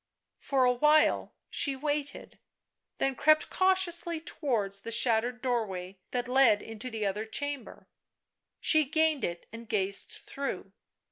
For 0.39 0.65
a 0.65 0.73
while 0.73 1.35
she 1.51 1.75
waited, 1.75 2.39
then 2.97 3.13
crept 3.13 3.51
cautiously 3.51 4.19
towards 4.19 4.81
the 4.81 4.91
shattered 4.91 5.43
doorway 5.43 5.99
that 6.09 6.27
led 6.27 6.63
into 6.63 6.89
the 6.89 7.05
other 7.05 7.23
chamber. 7.27 7.87
She 8.59 8.83
gained 8.85 9.23
it 9.23 9.45
and 9.53 9.69
gazed 9.69 10.09
through. 10.09 10.71